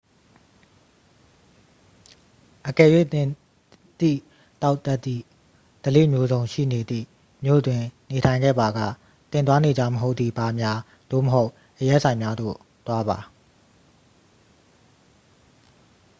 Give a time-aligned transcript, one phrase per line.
[2.67, 3.29] အကယ်၍ သင်
[3.99, 4.19] သည့်
[4.61, 5.23] သောက်တတ်သည့်
[5.83, 7.07] ဓလေ့မျိုးစုံရှိနေသည့်
[7.43, 8.79] မြို့တွင် နေထိုင်ခဲ့ပါက
[9.31, 10.79] သင် သွားနေကျမဟုတ်သည့် ဘားများ
[11.11, 12.55] သို့မဟုတ် အရက်ဆိုင်များသို့
[12.87, 13.19] သွားပါ